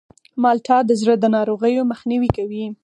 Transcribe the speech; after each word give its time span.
مالټه 0.41 0.77
د 0.85 0.91
زړه 1.01 1.15
د 1.19 1.25
ناروغیو 1.35 1.89
مخنیوی 1.91 2.29
کوي. 2.37 2.65